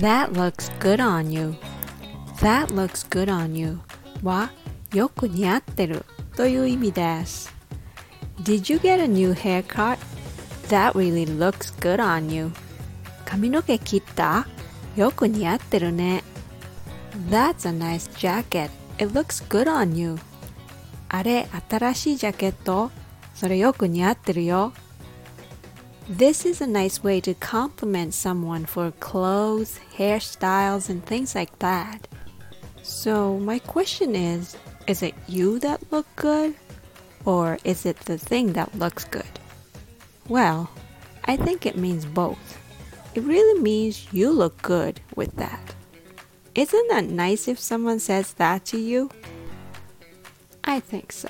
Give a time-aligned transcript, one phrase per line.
[0.00, 1.54] That looks good on you.
[2.40, 3.78] That looks good on you
[4.24, 4.50] は
[4.92, 6.04] よく似合ってる
[6.36, 7.54] という意味です。
[8.42, 9.98] Did you get a new haircut?
[10.68, 12.50] That really looks good on you.
[13.24, 14.48] 髪の毛切った
[14.96, 16.24] よく似合ってるね。
[17.30, 18.70] That's a nice jacket.
[18.98, 20.18] It looks good on you.
[21.08, 22.90] あれ、新しいジャケット
[23.34, 24.72] それよく似合ってるよ。
[26.08, 32.08] This is a nice way to compliment someone for clothes, hairstyles, and things like that.
[32.82, 36.54] So, my question is is it you that look good?
[37.26, 39.38] Or is it the thing that looks good?
[40.28, 40.70] Well,
[41.26, 42.58] I think it means both.
[43.14, 45.74] It really means you look good with that.
[46.54, 49.10] Isn't that nice if someone says that to you?
[50.64, 51.28] I think so.